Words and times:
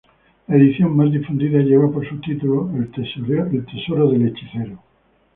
La 0.47 0.55
edición 0.55 0.97
más 0.97 1.11
difundida 1.11 1.59
lleva 1.59 1.91
por 1.91 2.09
subtítulo 2.09 2.71
El 2.75 2.89
tesoro 3.67 4.09
del 4.09 4.27
hechicero. 4.29 4.79